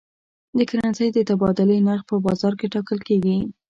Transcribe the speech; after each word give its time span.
د 0.57 0.59
کرنسۍ 0.69 1.07
د 1.13 1.19
تبادلې 1.29 1.77
نرخ 1.87 2.01
په 2.09 2.15
بازار 2.25 2.53
کې 2.59 2.67
ټاکل 2.73 2.99
کېږي. 3.07 3.37